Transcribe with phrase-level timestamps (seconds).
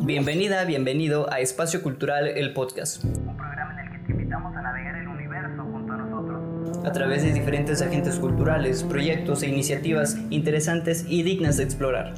[0.00, 3.04] Bienvenida, bienvenido a Espacio Cultural, el podcast.
[3.04, 6.86] Un programa en el que te invitamos a navegar el universo junto a nosotros.
[6.86, 12.14] A través de diferentes agentes culturales, proyectos e iniciativas interesantes y dignas de explorar.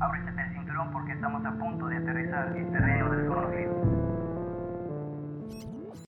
[0.00, 3.74] Ábrete el cinturón porque estamos a punto de aterrizar en terreno desconocido.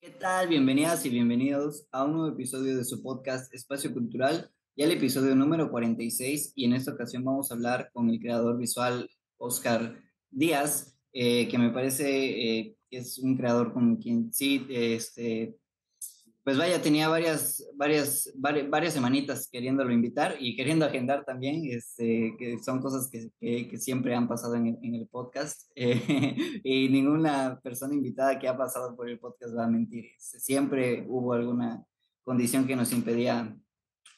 [0.01, 0.47] ¿Qué tal?
[0.49, 5.35] Bienvenidas y bienvenidos a un nuevo episodio de su podcast Espacio Cultural, ya el episodio
[5.35, 9.95] número 46 y en esta ocasión vamos a hablar con el creador visual Oscar
[10.37, 15.57] Díaz, eh, que me parece eh, es un creador con quien sí, este,
[16.43, 22.59] pues vaya, tenía varias, varias, varias, semanitas queriéndolo invitar y queriendo agendar también, este, que
[22.59, 28.37] son cosas que, que, siempre han pasado en el, podcast eh, y ninguna persona invitada
[28.37, 30.05] que ha pasado por el podcast va a mentir.
[30.19, 31.83] Siempre hubo alguna
[32.23, 33.57] condición que nos impedía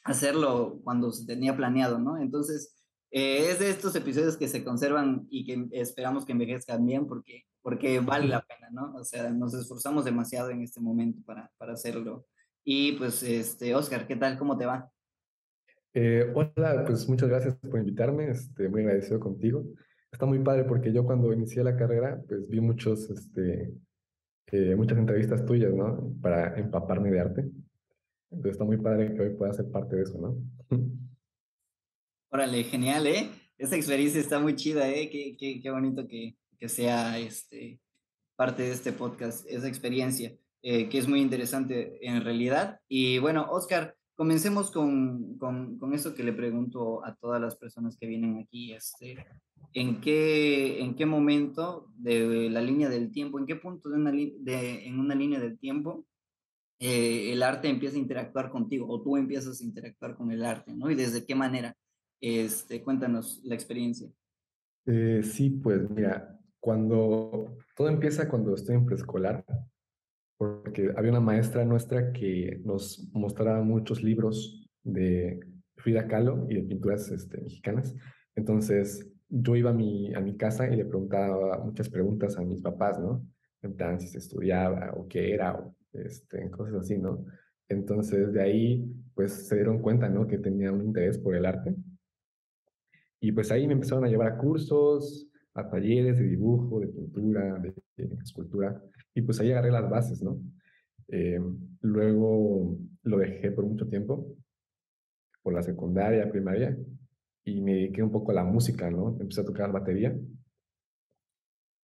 [0.04, 2.18] hacerlo cuando se tenía planeado, ¿no?
[2.18, 2.79] Entonces,
[3.10, 7.44] eh, es de estos episodios que se conservan y que esperamos que envejezcan bien porque,
[7.60, 8.94] porque vale la pena, ¿no?
[8.94, 12.26] O sea, nos esforzamos demasiado en este momento para, para hacerlo.
[12.64, 14.38] Y pues, este, Oscar, ¿qué tal?
[14.38, 14.90] ¿Cómo te va?
[15.92, 19.64] Eh, hola, pues muchas gracias por invitarme, este, muy agradecido contigo.
[20.12, 23.72] Está muy padre porque yo cuando inicié la carrera, pues vi muchos, este,
[24.52, 26.14] eh, muchas entrevistas tuyas, ¿no?
[26.22, 27.40] Para empaparme de arte.
[28.30, 30.36] Entonces está muy padre que hoy pueda ser parte de eso, ¿no?
[32.32, 33.28] Órale, genial, ¿eh?
[33.58, 35.10] Esa experiencia está muy chida, ¿eh?
[35.10, 37.80] Qué, qué, qué bonito que, que, sea este,
[38.36, 42.78] parte de este podcast, esa experiencia, eh, que es muy interesante en realidad.
[42.88, 47.96] Y bueno, Oscar, comencemos con, con, con, eso que le pregunto a todas las personas
[47.98, 48.74] que vienen aquí.
[48.74, 49.26] Este,
[49.74, 54.12] ¿en, qué, ¿En qué momento de la línea del tiempo, en qué punto de una,
[54.12, 56.06] de, en una línea del tiempo
[56.78, 60.72] eh, el arte empieza a interactuar contigo o tú empiezas a interactuar con el arte,
[60.72, 60.90] ¿no?
[60.90, 61.76] Y desde qué manera.
[62.20, 64.10] Este, cuéntanos la experiencia.
[64.86, 69.44] Eh, sí, pues mira, cuando todo empieza cuando estoy en preescolar,
[70.36, 75.40] porque había una maestra nuestra que nos mostraba muchos libros de
[75.76, 77.94] Frida Kahlo y de pinturas este, mexicanas.
[78.34, 82.60] Entonces yo iba a mi, a mi casa y le preguntaba muchas preguntas a mis
[82.60, 83.26] papás, ¿no?
[83.62, 87.24] En si se estudiaba o qué era, o este, cosas así, ¿no?
[87.68, 90.26] Entonces de ahí, pues se dieron cuenta, ¿no?
[90.26, 91.74] Que tenía un interés por el arte
[93.20, 97.58] y pues ahí me empezaron a llevar a cursos, a talleres de dibujo, de pintura,
[97.58, 97.74] de,
[98.22, 98.82] escultura,
[99.14, 100.40] y pues ahí agarré las bases, ¿no?
[101.08, 101.40] Eh,
[101.82, 104.34] luego lo dejé por mucho tiempo,
[105.42, 106.76] por la secundaria, primaria,
[107.44, 109.16] y me dediqué un poco a la música, ¿no?
[109.20, 110.16] Empecé a tocar batería.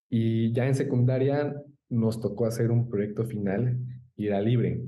[0.09, 1.53] Y ya en secundaria
[1.89, 3.77] nos tocó hacer un proyecto final
[4.15, 4.81] y era libre.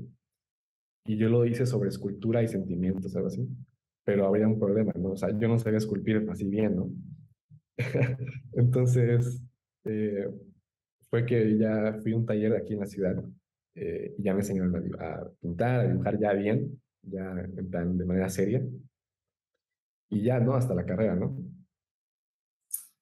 [1.04, 3.46] Y yo lo hice sobre escultura y sentimientos, algo así
[4.04, 5.10] pero había un problema, ¿no?
[5.10, 6.90] O sea, yo no sabía esculpir así bien, ¿no?
[8.52, 9.42] Entonces,
[9.84, 10.28] eh,
[11.08, 13.24] fue que ya fui a un taller aquí en la ciudad
[13.74, 18.04] eh, y ya me enseñaron a, pintar, a dibujar ya bien, ya en plan de
[18.04, 18.62] manera seria.
[20.08, 20.54] Y ya, ¿no?
[20.54, 21.36] Hasta la carrera, ¿no?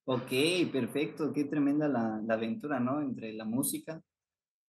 [0.04, 0.30] Ok,
[0.72, 1.32] perfecto.
[1.32, 3.00] Qué tremenda la, la aventura, ¿no?
[3.00, 4.02] Entre la música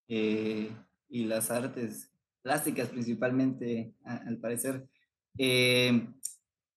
[0.07, 0.69] eh,
[1.07, 2.11] y las artes
[2.41, 4.87] plásticas principalmente, al parecer.
[5.37, 6.07] Eh,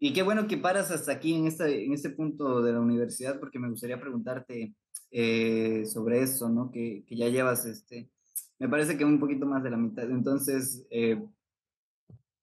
[0.04, 3.38] y qué bueno que paras hasta aquí en este, en este punto de la universidad,
[3.38, 4.74] porque me gustaría preguntarte
[5.12, 6.72] eh, sobre eso, ¿no?
[6.72, 8.10] Que, que, ya llevas, este,
[8.58, 10.10] me parece que un poquito más de la mitad.
[10.10, 11.22] Entonces, eh,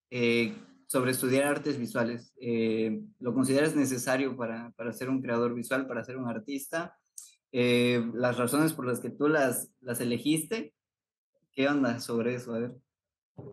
[0.09, 0.55] eh,
[0.87, 2.33] sobre estudiar artes visuales,
[3.19, 6.97] ¿lo consideras necesario para, para ser un creador visual, para ser un artista?
[7.51, 10.73] las razones por las que tú las, las elegiste,
[11.51, 12.53] ¿qué onda sobre eso?
[12.53, 12.88] A ver.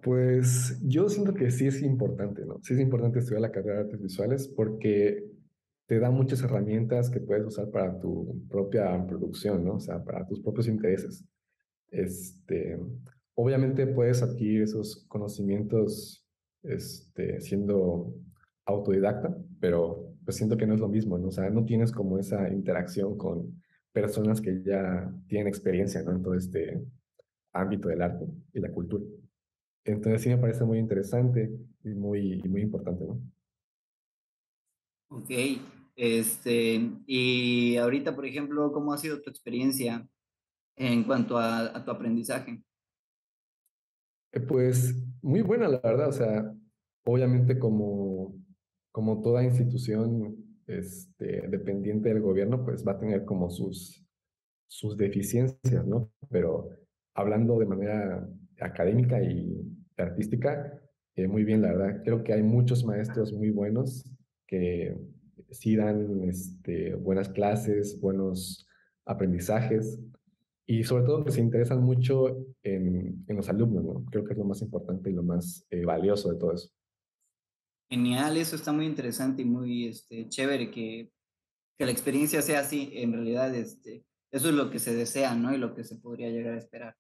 [0.02, 2.58] Pues yo siento que sí es importante, ¿no?
[2.62, 5.24] Sí es importante estudiar la carrera de artes visuales porque
[5.86, 9.74] te da muchas herramientas que puedes usar para tu propia producción, ¿no?
[9.74, 11.24] O sea, para tus propios intereses.
[11.90, 12.78] Este,
[13.34, 16.26] obviamente puedes adquirir esos conocimientos
[16.62, 18.14] este, siendo
[18.64, 21.28] autodidacta, pero pues siento que no es lo mismo, ¿no?
[21.28, 26.00] O sea, no tienes como esa interacción con personas que ya tienen experiencia.
[26.00, 26.82] En todo este
[27.52, 29.04] ámbito del arte y la cultura.
[29.86, 31.48] Entonces sí me parece muy interesante
[31.84, 33.20] y muy, muy importante, ¿no?
[35.08, 35.30] Ok,
[35.94, 40.06] este, y ahorita, por ejemplo, ¿cómo ha sido tu experiencia
[40.74, 42.60] en cuanto a, tu aprendizaje?
[44.32, 46.52] Eh, pues muy buena, la verdad, o sea,
[47.04, 48.34] obviamente como,
[48.90, 50.36] como toda institución
[50.66, 54.04] este, dependiente del gobierno, pues va a tener como sus,
[54.66, 56.10] sus deficiencias, ¿no?
[56.28, 56.70] Pero
[57.14, 58.28] hablando de manera
[58.60, 60.80] académica y artística,
[61.14, 62.02] eh, muy bien, la verdad.
[62.04, 64.04] Creo que hay muchos maestros muy buenos
[64.46, 64.96] que
[65.50, 68.66] sí dan este, buenas clases, buenos
[69.04, 69.98] aprendizajes
[70.66, 74.04] y sobre todo que se interesan mucho en, en, los alumnos, ¿no?
[74.06, 76.70] Creo que es lo más importante y lo más eh, valioso de todo eso.
[77.88, 81.12] Genial, eso está muy interesante y muy este, chévere que,
[81.78, 82.90] que la experiencia sea así.
[82.94, 85.54] En realidad, este, eso es lo que se desea, ¿no?
[85.54, 86.96] Y lo que se podría llegar a esperar,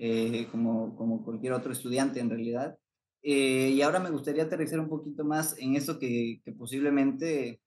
[0.00, 2.76] eh, como, como cualquier otro estudiante en realidad.
[3.22, 7.60] Eh, y ahora me gustaría aterrizar un poquito más en eso que, que posiblemente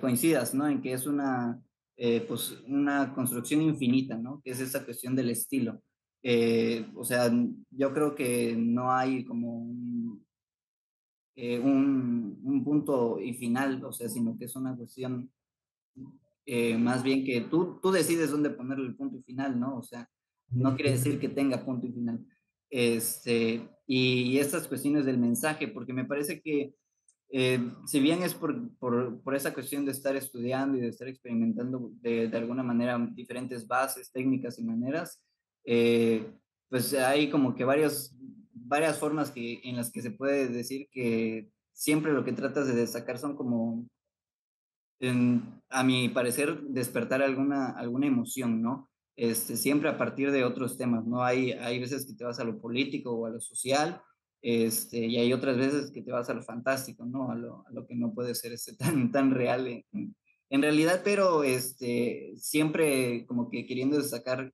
[0.00, 0.66] coincidas, ¿no?
[0.66, 1.62] En que es una
[1.96, 4.40] eh, pues una construcción infinita, ¿no?
[4.42, 5.80] Que es esa cuestión del estilo.
[6.22, 7.30] Eh, o sea,
[7.70, 10.26] yo creo que no hay como un,
[11.36, 15.30] eh, un, un, punto y final, o sea, sino que es una cuestión
[16.78, 19.78] más bien que tú, tú decides dónde ponerle el punto y final, ¿no?
[19.78, 20.08] O sea,
[20.50, 22.24] no quiere decir que tenga punto y final.
[22.70, 26.74] Este, y, estas cuestiones del mensaje, porque me parece que
[27.30, 31.08] eh, si bien es por, por, por, esa cuestión de estar estudiando y de estar
[31.08, 35.20] experimentando de, de alguna manera diferentes bases, técnicas y maneras,
[35.64, 36.30] eh,
[36.68, 38.14] pues hay como que varios,
[38.52, 42.74] varias formas que, en las que se puede decir que siempre lo que tratas de
[42.74, 43.86] destacar son como,
[45.00, 48.90] en, a mi parecer, despertar alguna, alguna emoción, ¿no?
[49.16, 51.22] Este, siempre a partir de otros temas, ¿no?
[51.22, 54.02] Hay, hay veces que te vas a lo político o a lo social,
[54.42, 57.30] este, y hay otras veces que te vas a lo fantástico, ¿no?
[57.30, 60.14] A lo, a lo que no puede ser este, tan, tan real en,
[60.50, 64.52] en, realidad, pero este, siempre como que queriendo sacar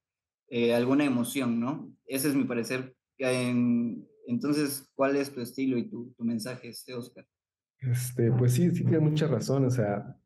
[0.48, 1.92] eh, alguna emoción, ¿no?
[2.06, 2.94] Ese es mi parecer.
[3.18, 7.26] En, entonces, ¿cuál es tu estilo y tu, tu mensaje, este, Oscar?
[7.80, 10.16] Este, pues sí, sí tiene mucha razón, o sea,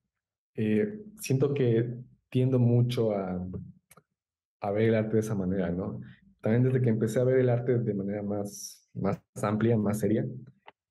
[0.56, 1.94] eh, siento que
[2.28, 3.48] tiendo mucho a,
[4.64, 6.00] a ver el arte de esa manera, ¿no?
[6.40, 10.26] También desde que empecé a ver el arte de manera más más amplia, más seria,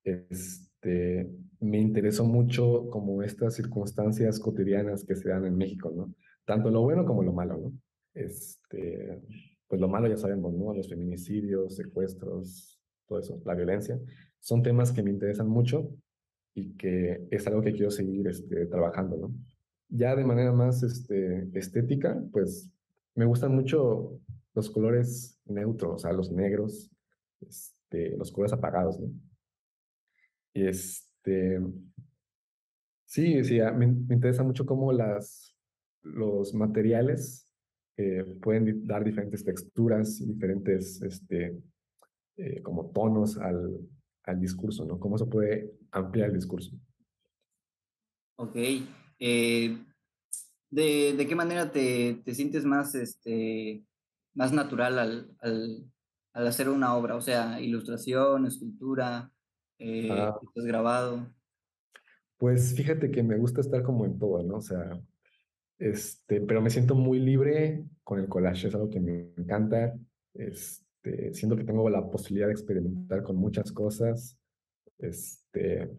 [0.03, 1.29] este,
[1.59, 6.13] me interesó mucho como estas circunstancias cotidianas que se dan en México, ¿no?
[6.45, 7.73] Tanto lo bueno como lo malo, ¿no?
[8.13, 9.21] Este,
[9.67, 10.73] pues lo malo ya sabemos, ¿no?
[10.73, 13.99] Los feminicidios, secuestros, todo eso, la violencia,
[14.39, 15.89] son temas que me interesan mucho
[16.53, 19.33] y que es algo que quiero seguir este, trabajando, ¿no?
[19.87, 22.69] Ya de manera más este, estética, pues
[23.15, 24.19] me gustan mucho
[24.53, 26.91] los colores neutros, o sea, los negros,
[27.41, 29.09] este, los colores apagados, ¿no?
[30.53, 31.59] Y este,
[33.05, 35.55] sí, sí, me, me interesa mucho cómo las,
[36.03, 37.49] los materiales
[37.97, 41.61] eh, pueden dar diferentes texturas diferentes, este,
[42.37, 43.79] eh, como tonos al,
[44.23, 44.99] al discurso, ¿no?
[44.99, 46.75] Cómo se puede ampliar el discurso.
[48.37, 48.55] Ok.
[49.19, 49.77] Eh,
[50.73, 53.83] ¿de, ¿de, qué manera te, te, sientes más, este,
[54.33, 55.85] más natural al, al,
[56.33, 57.15] al hacer una obra?
[57.15, 59.31] O sea, ilustración, escultura,
[59.77, 60.39] eh, ah.
[60.55, 61.31] grabado.
[62.37, 64.57] Pues fíjate que me gusta estar como en todo, ¿no?
[64.57, 64.99] O sea,
[65.77, 69.95] este, pero me siento muy libre con el collage, es algo que me encanta.
[70.33, 74.39] Este, siento que tengo la posibilidad de experimentar con muchas cosas.
[74.97, 75.89] Este,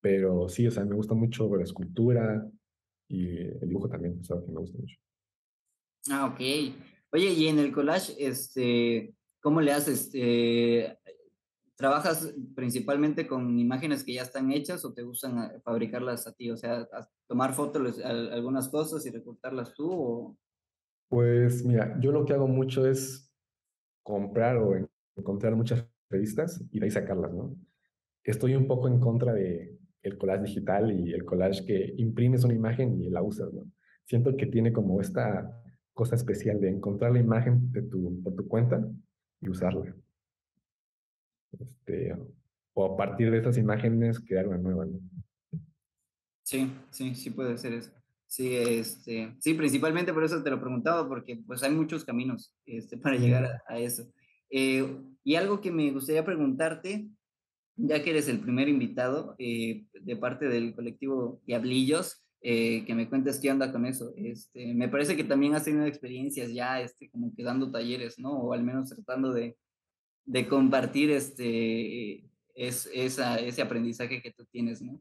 [0.00, 2.50] pero sí, o sea, me gusta mucho la escultura
[3.08, 4.96] y el dibujo también, es algo que me gusta mucho.
[6.10, 6.40] Ah, ok.
[7.12, 9.14] Oye, y en el collage, este,
[9.44, 10.10] ¿Cómo le haces?
[10.14, 10.96] Eh,
[11.76, 16.50] ¿Trabajas principalmente con imágenes que ya están hechas o te gustan eh, fabricarlas a ti?
[16.50, 16.88] O sea,
[17.26, 20.36] tomar fotos algunas cosas y recortarlas tú o...
[21.10, 23.30] Pues mira, yo lo que hago mucho es
[24.02, 27.54] comprar o encontrar muchas revistas y de ahí sacarlas, ¿no?
[28.22, 29.73] Estoy un poco en contra de
[30.04, 33.64] el collage digital y el collage que imprimes una imagen y la usas, ¿no?
[34.04, 35.60] Siento que tiene como esta
[35.92, 38.86] cosa especial de encontrar la imagen de tu, por tu cuenta
[39.40, 39.94] y usarla.
[41.58, 42.16] Este,
[42.74, 44.84] o a partir de esas imágenes crear una nueva.
[44.84, 45.00] ¿no?
[46.42, 47.90] Sí, sí, sí puede ser eso.
[48.26, 52.98] Sí, este, sí, principalmente por eso te lo preguntaba, porque pues hay muchos caminos este,
[52.98, 54.10] para llegar a, eso.
[54.50, 54.84] Eh,
[55.22, 57.08] y algo que me gustaría preguntarte,
[57.76, 63.08] ya que eres el primer invitado eh, de parte del colectivo Diablillos, eh, que me
[63.08, 64.12] cuentes qué onda con eso.
[64.16, 68.32] Este, me parece que también has tenido experiencias ya, este, como que dando talleres, ¿no?
[68.32, 69.56] O al menos tratando de,
[70.26, 75.00] de compartir este, es, esa, ese aprendizaje que tú tienes, ¿no?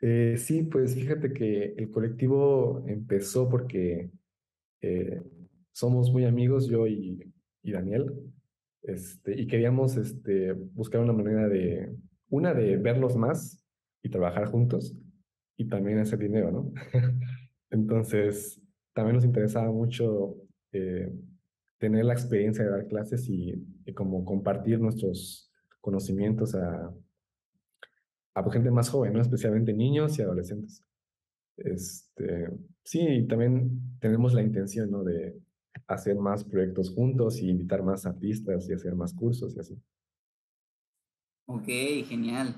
[0.00, 4.10] Eh, sí, pues fíjate que el colectivo empezó porque
[4.82, 5.22] eh,
[5.72, 8.12] somos muy amigos, yo y, y Daniel,
[8.82, 11.94] este, y queríamos este, buscar una manera de,
[12.28, 13.64] una de verlos más
[14.02, 14.96] y trabajar juntos,
[15.56, 16.72] y también hacer dinero, ¿no?
[17.70, 18.60] Entonces,
[18.92, 20.36] también nos interesaba mucho
[20.72, 21.12] eh,
[21.78, 23.54] tener la experiencia de dar clases y,
[23.94, 26.92] como compartir nuestros conocimientos a,
[28.52, 29.22] gente más joven, ¿no?
[29.22, 30.82] Especialmente niños y adolescentes.
[31.56, 32.50] Este,
[32.84, 35.02] sí, y también tenemos la intención, ¿no?
[35.02, 35.38] De
[35.86, 39.82] hacer más proyectos juntos y invitar más artistas y hacer más cursos y así.
[41.46, 41.66] Ok,
[42.08, 42.56] genial.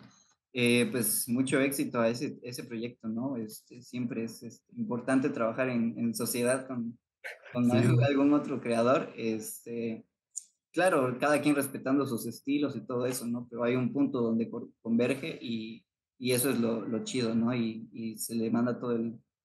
[0.53, 3.37] Eh, pues mucho éxito a ese, ese proyecto, ¿no?
[3.37, 6.99] Este, siempre es, importante trabajar en, en sociedad con,
[7.53, 7.71] con
[8.05, 9.13] algún otro creador.
[9.17, 10.05] Este,
[10.73, 13.47] claro, cada quien respetando sus estilos y todo eso, ¿no?
[13.51, 15.85] Pero hay un punto donde converge y,
[16.19, 17.55] y eso es lo, lo, chido, ¿no?
[17.55, 18.99] Y, y se le manda toda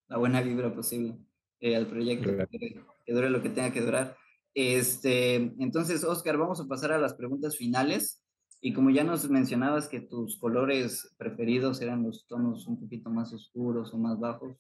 [0.07, 1.17] la buena vibra posible
[1.59, 4.15] eh, al proyecto, que, que, dure lo que tenga que durar.
[4.53, 8.22] Este, entonces, Oscar, vamos a pasar a las preguntas finales.
[8.65, 13.33] Y como ya nos mencionabas que tus colores preferidos eran los tonos un poquito más
[13.33, 14.55] oscuros o más bajos,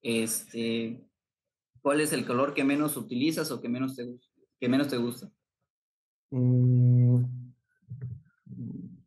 [0.00, 1.06] este,
[1.82, 4.06] ¿cuál es el color que menos utilizas o que menos te,
[4.58, 5.30] que menos te gusta?
[6.30, 7.22] Mm,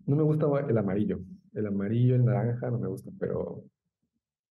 [0.06, 1.20] no me gusta el amarillo.
[1.56, 3.64] El amarillo, el naranja no me gusta, pero,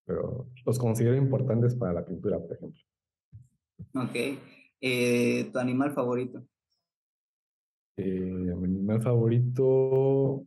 [0.05, 2.83] pero los considero importantes para la pintura, por ejemplo.
[3.95, 4.41] Ok.
[4.81, 6.45] Eh, ¿Tu animal favorito?
[7.97, 10.45] Eh, mi animal favorito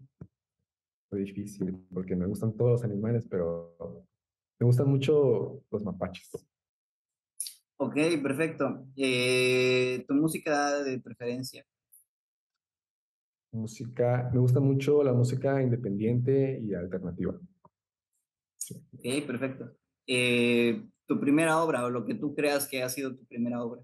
[1.09, 3.75] fue difícil porque me gustan todos los animales, pero
[4.59, 6.29] me gustan mucho los mapaches.
[7.77, 8.85] Ok, perfecto.
[8.95, 11.65] Eh, ¿Tu música de preferencia?
[13.51, 17.33] Música, me gusta mucho la música independiente y alternativa.
[18.93, 19.75] Ok, perfecto.
[20.05, 23.81] Eh, ¿Tu primera obra o lo que tú creas que ha sido tu primera obra?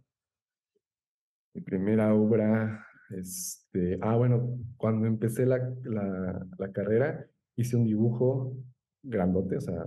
[1.55, 8.55] Mi primera obra, este, ah, bueno, cuando empecé la, la, la, carrera hice un dibujo
[9.03, 9.85] grandote, o sea,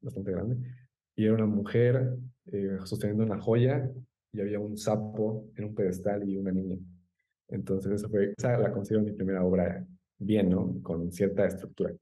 [0.00, 0.56] bastante grande,
[1.16, 3.90] y era una mujer eh, sosteniendo una joya
[4.32, 6.78] y había un sapo en un pedestal y una niña.
[7.48, 9.84] Entonces, esa, fue, esa la considero mi primera obra
[10.18, 10.80] bien, ¿no?
[10.82, 11.92] Con cierta estructura.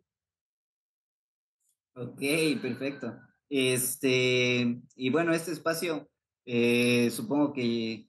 [1.94, 2.20] Ok,
[2.60, 3.18] perfecto.
[3.48, 6.08] Este, y bueno, este espacio,
[6.44, 8.07] eh, supongo que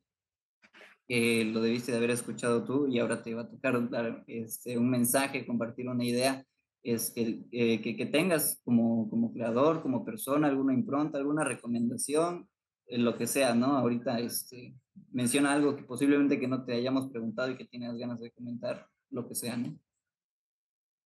[1.10, 4.78] que lo debiste de haber escuchado tú y ahora te va a tocar dar este,
[4.78, 6.46] un mensaje, compartir una idea,
[6.84, 12.48] es que, eh, que, que, tengas como, como creador, como persona, alguna impronta, alguna recomendación,
[12.86, 13.78] en lo que sea, ¿no?
[13.78, 14.76] Ahorita este,
[15.12, 18.86] menciona algo que posiblemente que no te hayamos preguntado y que tienes ganas de comentar,
[19.10, 19.80] lo que sea, ¿no?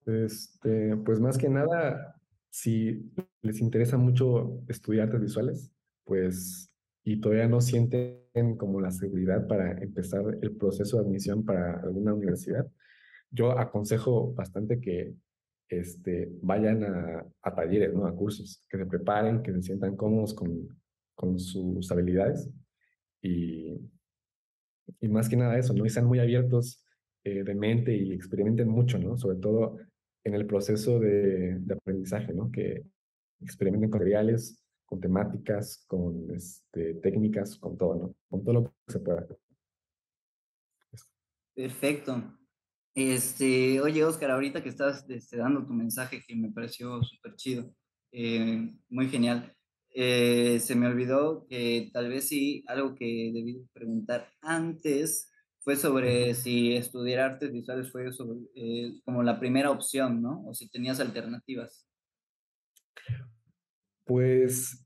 [0.05, 2.19] Este, pues más que nada,
[2.49, 3.09] si
[3.41, 5.71] les interesa mucho estudiar artes visuales,
[6.03, 6.72] pues
[7.03, 12.13] y todavía no sienten como la seguridad para empezar el proceso de admisión para alguna
[12.13, 12.67] universidad,
[13.29, 15.15] yo aconsejo bastante que
[15.69, 18.05] este, vayan a, a talleres, ¿no?
[18.05, 20.67] a cursos, que se preparen, que se sientan cómodos con,
[21.15, 22.49] con sus habilidades
[23.21, 23.79] y,
[24.99, 25.85] y más que nada eso, ¿no?
[25.85, 26.83] Y sean muy abiertos
[27.23, 29.17] eh, de mente y experimenten mucho, ¿no?
[29.17, 29.77] Sobre todo
[30.23, 32.51] en el proceso de, aprendizaje, ¿no?
[32.51, 32.83] Que
[33.41, 34.62] experimenten con materiales,
[34.93, 38.15] con temáticas, con este, técnicas, con todo, ¿no?
[38.29, 39.25] Con todo lo que se pueda.
[41.55, 42.37] Perfecto.
[42.93, 47.73] Este, oye, Oscar, ahorita que estás este, dando tu mensaje que me pareció súper chido,
[48.11, 49.55] eh, muy genial,
[49.89, 55.31] eh, se me olvidó que tal vez sí, algo que debí preguntar antes
[55.61, 60.43] fue sobre si estudiar artes visuales fue sobre, eh, como la primera opción, ¿no?
[60.45, 61.87] O si tenías alternativas.
[64.05, 64.82] Pues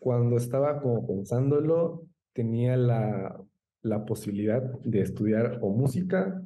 [0.00, 3.40] cuando estaba como pensándolo, tenía la,
[3.82, 6.42] la posibilidad de estudiar o música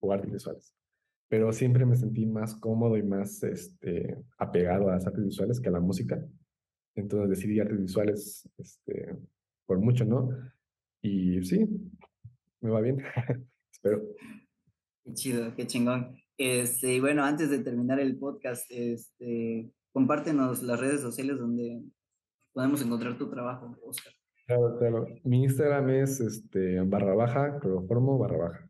[0.00, 0.74] o artes visuales.
[1.28, 5.68] Pero siempre me sentí más cómodo y más este, apegado a las artes visuales que
[5.68, 6.24] a la música.
[6.94, 9.16] Entonces decidí artes visuales este,
[9.66, 10.30] por mucho, ¿no?
[11.02, 11.66] Y sí,
[12.60, 13.02] me va bien.
[13.72, 14.02] Espero.
[15.04, 16.16] Qué chido, qué chingón.
[16.38, 21.82] Este, bueno, antes de terminar el podcast, este, compártenos las redes sociales donde
[22.52, 24.12] podemos encontrar tu trabajo, Oscar.
[24.46, 25.06] Claro, claro.
[25.24, 28.68] Mi Instagram es este, barra baja, cloroformo barra baja.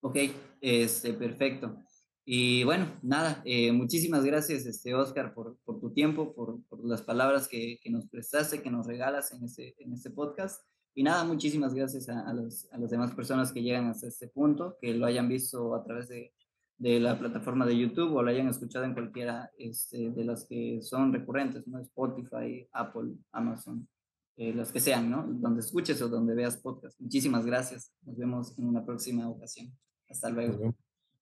[0.00, 0.16] Ok,
[0.60, 1.76] este, perfecto.
[2.24, 7.02] Y bueno, nada, eh, muchísimas gracias, este, Oscar, por, por tu tiempo, por, por las
[7.02, 10.62] palabras que, que, nos prestaste, que nos regalas en este, en este podcast.
[10.94, 14.28] Y nada, muchísimas gracias a, a, los, a las demás personas que llegan hasta este
[14.28, 16.34] punto, que lo hayan visto a través de,
[16.78, 20.80] de la plataforma de YouTube o la hayan escuchado en cualquiera este, de las que
[20.80, 21.80] son recurrentes, ¿no?
[21.80, 23.88] Spotify, Apple, Amazon,
[24.36, 25.26] eh, las que sean, ¿no?
[25.26, 26.98] Donde escuches o donde veas podcast.
[27.00, 27.92] Muchísimas gracias.
[28.02, 29.76] Nos vemos en una próxima ocasión.
[30.08, 30.74] Hasta luego.